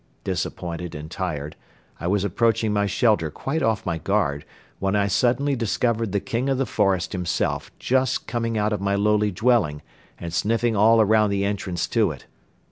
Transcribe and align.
Disappointed 0.23 0.95
and 0.95 1.11
tired, 1.11 1.55
I 1.99 2.07
was 2.07 2.23
approaching 2.23 2.73
my 2.73 2.87
shelter 2.87 3.29
quite 3.29 3.61
off 3.61 3.85
my 3.85 3.99
guard 3.99 4.45
when 4.79 4.95
I 4.95 5.05
suddenly 5.05 5.55
discovered 5.55 6.11
the 6.11 6.19
king 6.19 6.49
of 6.49 6.57
the 6.57 6.65
forest 6.65 7.11
himself 7.13 7.69
just 7.77 8.25
coming 8.25 8.57
out 8.57 8.73
of 8.73 8.81
my 8.81 8.95
lowly 8.95 9.29
dwelling 9.29 9.83
and 10.17 10.33
sniffing 10.33 10.75
all 10.75 11.01
around 11.01 11.29
the 11.29 11.45
entrance 11.45 11.85
to 11.89 12.09
it. 12.09 12.25